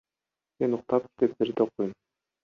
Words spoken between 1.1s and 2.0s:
китептерди окуйм.